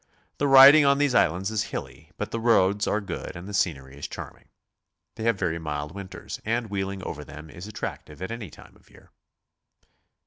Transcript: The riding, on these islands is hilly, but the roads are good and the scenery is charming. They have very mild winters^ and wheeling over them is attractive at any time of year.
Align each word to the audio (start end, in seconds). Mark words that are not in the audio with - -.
The 0.39 0.47
riding, 0.47 0.83
on 0.83 0.97
these 0.97 1.13
islands 1.13 1.51
is 1.51 1.65
hilly, 1.65 2.09
but 2.17 2.31
the 2.31 2.39
roads 2.39 2.87
are 2.87 2.99
good 3.01 3.35
and 3.35 3.47
the 3.47 3.53
scenery 3.53 3.99
is 3.99 4.07
charming. 4.07 4.49
They 5.15 5.25
have 5.25 5.37
very 5.37 5.59
mild 5.59 5.93
winters^ 5.93 6.41
and 6.43 6.71
wheeling 6.71 7.03
over 7.03 7.23
them 7.23 7.51
is 7.51 7.67
attractive 7.67 8.19
at 8.19 8.31
any 8.31 8.49
time 8.49 8.75
of 8.75 8.89
year. 8.89 9.11